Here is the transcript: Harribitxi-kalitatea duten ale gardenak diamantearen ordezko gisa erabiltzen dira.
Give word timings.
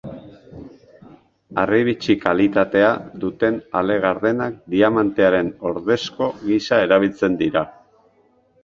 Harribitxi-kalitatea 1.63 2.89
duten 3.25 3.61
ale 3.83 3.99
gardenak 4.07 4.59
diamantearen 4.77 5.53
ordezko 5.75 6.33
gisa 6.49 6.83
erabiltzen 6.89 7.41
dira. 7.47 7.67